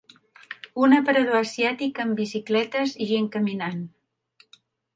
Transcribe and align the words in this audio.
Un 0.85 0.95
aparador 0.99 1.37
asiàtic 1.41 2.01
amb 2.05 2.19
bicicletes 2.21 2.97
i 3.07 3.11
gent 3.13 3.31
caminant. 3.39 3.87